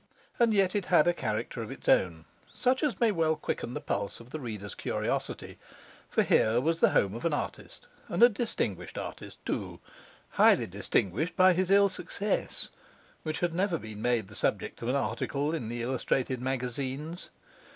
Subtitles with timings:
[0.39, 3.79] And yet it had a character of its own, such as may well quicken the
[3.79, 5.59] pulse of the reader's curiosity.
[6.09, 9.79] For here was the home of an artist and a distinguished artist too,
[10.29, 12.69] highly distinguished by his ill success
[13.21, 17.29] which had never been made the subject of an article in the illustrated magazines.